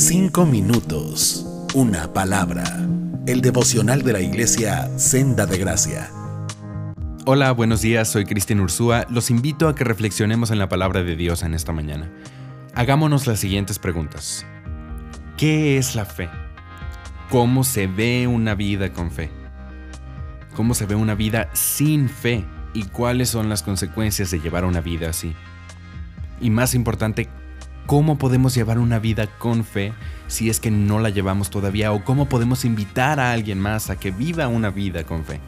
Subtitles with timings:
[0.00, 2.62] Cinco minutos, una palabra.
[3.26, 6.08] El devocional de la iglesia Senda de Gracia.
[7.26, 9.06] Hola, buenos días, soy Cristian Ursúa.
[9.10, 12.12] Los invito a que reflexionemos en la palabra de Dios en esta mañana.
[12.76, 14.46] Hagámonos las siguientes preguntas.
[15.36, 16.30] ¿Qué es la fe?
[17.28, 19.30] ¿Cómo se ve una vida con fe?
[20.54, 22.44] ¿Cómo se ve una vida sin fe?
[22.72, 25.34] ¿Y cuáles son las consecuencias de llevar una vida así?
[26.40, 27.28] Y más importante,
[27.88, 29.94] ¿cómo podemos llevar una vida con fe
[30.26, 31.90] si es que no la llevamos todavía?
[31.90, 35.40] ¿O cómo podemos invitar a alguien más a que viva una vida con fe?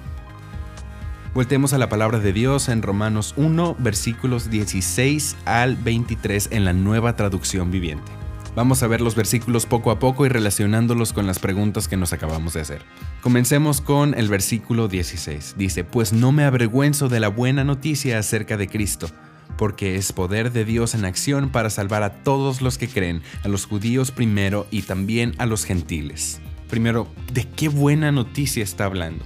[1.35, 6.73] Voltemos a la palabra de Dios en Romanos 1, versículos 16 al 23 en la
[6.73, 8.11] nueva traducción viviente.
[8.57, 12.15] Vamos a ver los versículos poco a poco y relacionándolos con las preguntas que nos
[12.15, 12.83] acabamos de hacer.
[13.21, 15.57] Comencemos con el versículo 16.
[15.59, 19.11] Dice, pues no me avergüenzo de la buena noticia acerca de Cristo
[19.57, 23.49] porque es poder de Dios en acción para salvar a todos los que creen, a
[23.49, 26.41] los judíos primero y también a los gentiles.
[26.69, 29.25] Primero, ¿de qué buena noticia está hablando?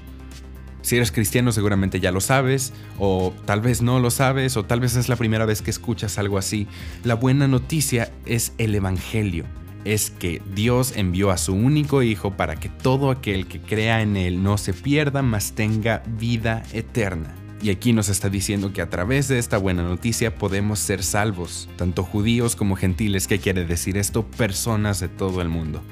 [0.85, 4.81] Si eres cristiano seguramente ya lo sabes, o tal vez no lo sabes, o tal
[4.81, 6.67] vez es la primera vez que escuchas algo así.
[7.05, 9.47] La buena noticia es el Evangelio,
[9.85, 14.17] es que Dios envió a su único Hijo para que todo aquel que crea en
[14.17, 17.35] Él no se pierda, mas tenga vida eterna.
[17.63, 21.69] Y aquí nos está diciendo que a través de esta buena noticia podemos ser salvos,
[21.77, 23.27] tanto judíos como gentiles.
[23.27, 24.27] ¿Qué quiere decir esto?
[24.27, 25.83] Personas de todo el mundo.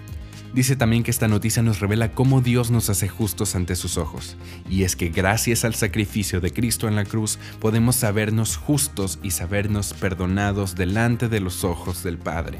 [0.55, 4.36] Dice también que esta noticia nos revela cómo Dios nos hace justos ante sus ojos,
[4.68, 9.30] y es que gracias al sacrificio de Cristo en la cruz podemos sabernos justos y
[9.30, 12.58] sabernos perdonados delante de los ojos del Padre.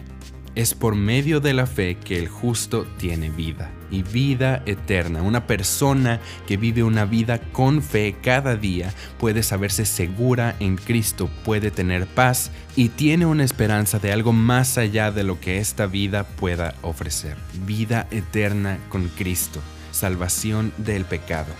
[0.55, 5.23] Es por medio de la fe que el justo tiene vida y vida eterna.
[5.23, 11.31] Una persona que vive una vida con fe cada día puede saberse segura en Cristo,
[11.47, 15.87] puede tener paz y tiene una esperanza de algo más allá de lo que esta
[15.87, 17.39] vida pueda ofrecer.
[17.65, 21.53] Vida eterna con Cristo, salvación del pecado.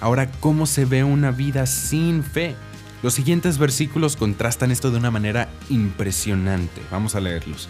[0.00, 2.54] Ahora, ¿cómo se ve una vida sin fe?
[3.02, 6.80] Los siguientes versículos contrastan esto de una manera impresionante.
[6.90, 7.68] Vamos a leerlos.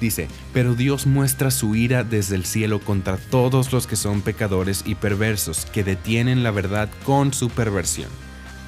[0.00, 4.82] Dice, pero Dios muestra su ira desde el cielo contra todos los que son pecadores
[4.86, 8.08] y perversos, que detienen la verdad con su perversión.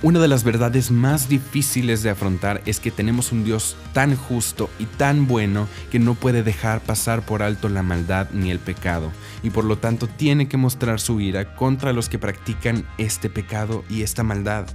[0.03, 4.71] Una de las verdades más difíciles de afrontar es que tenemos un Dios tan justo
[4.79, 9.13] y tan bueno que no puede dejar pasar por alto la maldad ni el pecado,
[9.43, 13.85] y por lo tanto tiene que mostrar su ira contra los que practican este pecado
[13.91, 14.67] y esta maldad.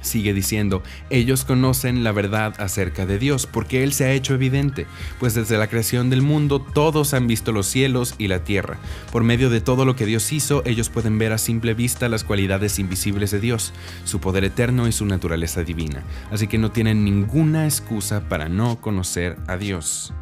[0.00, 4.86] Sigue diciendo, ellos conocen la verdad acerca de Dios, porque Él se ha hecho evidente,
[5.18, 8.78] pues desde la creación del mundo todos han visto los cielos y la tierra.
[9.12, 12.24] Por medio de todo lo que Dios hizo, ellos pueden ver a simple vista las
[12.24, 13.72] cualidades invisibles de Dios,
[14.04, 18.80] su poder eterno y su naturaleza divina, así que no tienen ninguna excusa para no
[18.80, 20.12] conocer a Dios.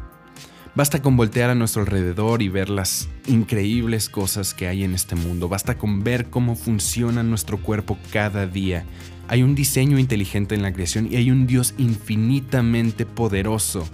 [0.79, 5.13] Basta con voltear a nuestro alrededor y ver las increíbles cosas que hay en este
[5.13, 5.49] mundo.
[5.49, 8.85] Basta con ver cómo funciona nuestro cuerpo cada día.
[9.27, 13.89] Hay un diseño inteligente en la creación y hay un Dios infinitamente poderoso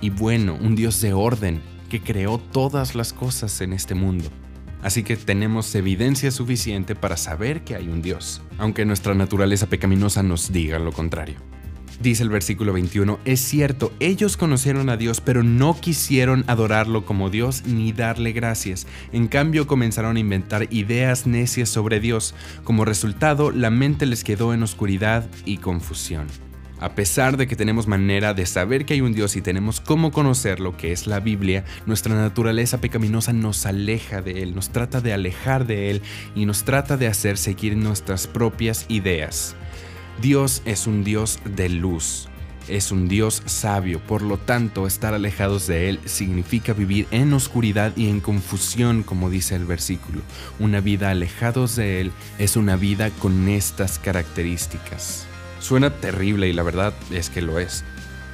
[0.00, 1.60] y bueno, un Dios de orden
[1.90, 4.30] que creó todas las cosas en este mundo.
[4.80, 10.22] Así que tenemos evidencia suficiente para saber que hay un Dios, aunque nuestra naturaleza pecaminosa
[10.22, 11.57] nos diga lo contrario.
[12.00, 17.28] Dice el versículo 21, es cierto, ellos conocieron a Dios, pero no quisieron adorarlo como
[17.28, 18.86] Dios ni darle gracias.
[19.12, 22.36] En cambio comenzaron a inventar ideas necias sobre Dios.
[22.62, 26.28] Como resultado, la mente les quedó en oscuridad y confusión.
[26.80, 30.12] A pesar de que tenemos manera de saber que hay un Dios y tenemos cómo
[30.12, 35.00] conocer lo que es la Biblia, nuestra naturaleza pecaminosa nos aleja de Él, nos trata
[35.00, 36.02] de alejar de Él
[36.36, 39.56] y nos trata de hacer seguir nuestras propias ideas.
[40.20, 42.28] Dios es un Dios de luz,
[42.66, 47.96] es un Dios sabio, por lo tanto estar alejados de Él significa vivir en oscuridad
[47.96, 50.22] y en confusión, como dice el versículo.
[50.58, 55.24] Una vida alejados de Él es una vida con estas características.
[55.60, 57.84] Suena terrible y la verdad es que lo es.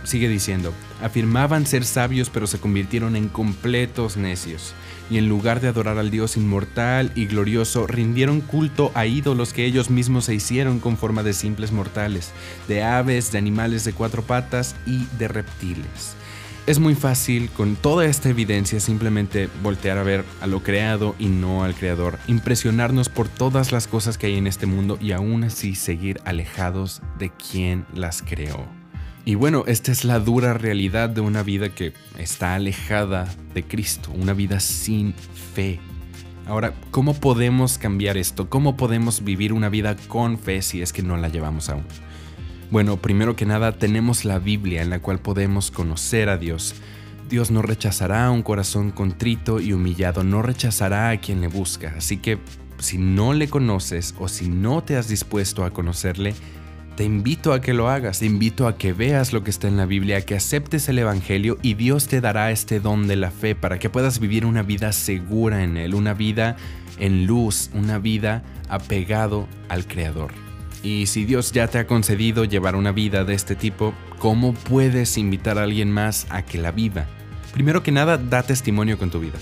[0.05, 0.73] Sigue diciendo,
[1.03, 4.75] afirmaban ser sabios pero se convirtieron en completos necios
[5.11, 9.65] y en lugar de adorar al Dios inmortal y glorioso, rindieron culto a ídolos que
[9.65, 12.33] ellos mismos se hicieron con forma de simples mortales,
[12.69, 16.17] de aves, de animales de cuatro patas y de reptiles.
[16.67, 21.27] Es muy fácil con toda esta evidencia simplemente voltear a ver a lo creado y
[21.27, 25.45] no al creador, impresionarnos por todas las cosas que hay en este mundo y aún
[25.45, 28.84] así seguir alejados de quien las creó.
[29.27, 34.11] Y bueno, esta es la dura realidad de una vida que está alejada de Cristo,
[34.15, 35.15] una vida sin
[35.55, 35.81] fe.
[36.47, 38.51] Ahora, ¿cómo podemos cambiar esto?
[38.51, 41.85] ¿Cómo podemos vivir una vida con fe si es que no la llevamos aún?
[42.71, 46.75] Bueno, primero que nada tenemos la Biblia en la cual podemos conocer a Dios.
[47.31, 51.95] Dios no rechazará a un corazón contrito y humillado, no rechazará a quien le busca.
[51.97, 52.41] Así que
[52.79, 56.35] si no le conoces o si no te has dispuesto a conocerle,
[56.97, 59.77] te invito a que lo hagas, te invito a que veas lo que está en
[59.77, 63.55] la Biblia, que aceptes el Evangelio y Dios te dará este don de la fe
[63.55, 66.57] para que puedas vivir una vida segura en Él, una vida
[66.99, 70.33] en luz, una vida apegado al Creador.
[70.85, 75.19] Y si Dios ya te ha concedido llevar una vida de este tipo, ¿cómo puedes
[75.19, 77.07] invitar a alguien más a que la viva?
[77.53, 79.39] Primero que nada, da testimonio con tu vida.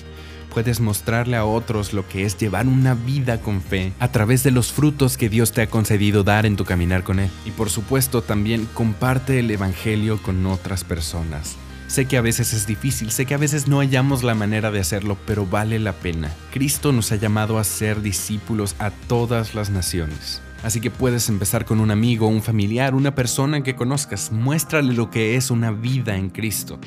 [0.53, 4.51] Puedes mostrarle a otros lo que es llevar una vida con fe a través de
[4.51, 7.31] los frutos que Dios te ha concedido dar en tu caminar con Él.
[7.47, 11.57] Y por supuesto también comparte el Evangelio con otras personas.
[11.87, 14.81] Sé que a veces es difícil, sé que a veces no hallamos la manera de
[14.81, 16.31] hacerlo, pero vale la pena.
[16.51, 20.43] Cristo nos ha llamado a ser discípulos a todas las naciones.
[20.63, 24.31] Así que puedes empezar con un amigo, un familiar, una persona que conozcas.
[24.31, 26.79] Muéstrale lo que es una vida en Cristo.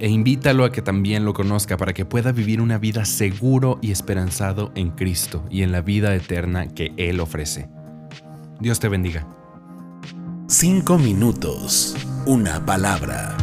[0.00, 3.92] E invítalo a que también lo conozca para que pueda vivir una vida seguro y
[3.92, 7.68] esperanzado en Cristo y en la vida eterna que Él ofrece.
[8.60, 9.28] Dios te bendiga.
[10.48, 11.94] Cinco minutos.
[12.26, 13.36] Una palabra